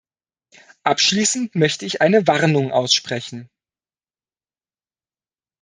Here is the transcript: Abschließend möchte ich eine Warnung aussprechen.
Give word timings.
Abschließend 0.83 1.53
möchte 1.53 1.85
ich 1.85 2.01
eine 2.01 2.25
Warnung 2.25 2.71
aussprechen. 2.71 3.51